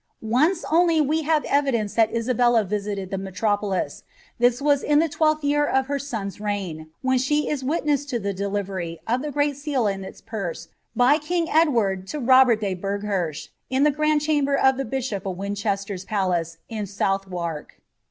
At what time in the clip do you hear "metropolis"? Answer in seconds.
3.19-4.01